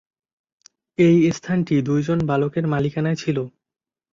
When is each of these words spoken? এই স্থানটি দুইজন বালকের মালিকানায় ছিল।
এই 0.99 1.15
স্থানটি 1.31 1.75
দুইজন 1.81 2.19
বালকের 2.25 2.65
মালিকানায় 2.67 3.15
ছিল। 3.15 3.37